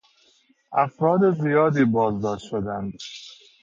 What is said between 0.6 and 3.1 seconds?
افراد زیادی بازداشت شدند.